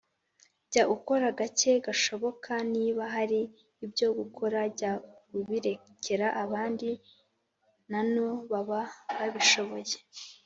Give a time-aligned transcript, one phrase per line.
[0.71, 3.41] Jya ukora gake gashoboka niba hari
[3.85, 4.91] ibyo gukora jya
[5.37, 6.89] ubirekera abandi
[7.91, 8.79] nano baba
[9.17, 9.97] babishoboye.